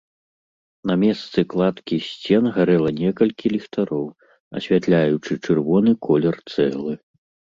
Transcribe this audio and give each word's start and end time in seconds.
На 0.91 0.93
месцы 1.01 1.39
кладкі 1.51 1.95
сцен 2.05 2.43
гарэла 2.55 2.89
некалькі 3.01 3.47
ліхтароў, 3.55 4.01
асвятляючы 4.61 5.33
чырвоны 5.45 5.91
колер 6.09 6.35
цэглы. 6.57 6.93